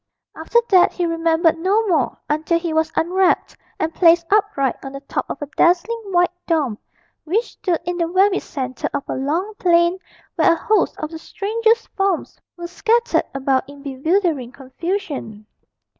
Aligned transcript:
After 0.35 0.57
that 0.71 0.93
he 0.93 1.05
remembered 1.05 1.59
no 1.59 1.85
more 1.87 2.17
until 2.27 2.57
he 2.57 2.73
was 2.73 2.91
unwrapped 2.95 3.55
and 3.79 3.93
placed 3.93 4.25
upright 4.33 4.75
on 4.83 4.93
the 4.93 4.99
top 5.01 5.27
of 5.29 5.39
a 5.43 5.45
dazzling 5.55 6.01
white 6.07 6.31
dome 6.47 6.79
which 7.23 7.51
stood 7.51 7.77
in 7.85 7.97
the 7.97 8.07
very 8.07 8.39
centre 8.39 8.89
of 8.95 9.03
a 9.07 9.13
long 9.13 9.53
plain, 9.59 9.99
where 10.37 10.53
a 10.53 10.55
host 10.55 10.97
of 10.97 11.11
the 11.11 11.19
strangest 11.19 11.87
forms 11.89 12.39
were 12.57 12.65
scattered 12.65 13.25
about 13.35 13.69
in 13.69 13.83
bewildering 13.83 14.51
confusion. 14.51 15.45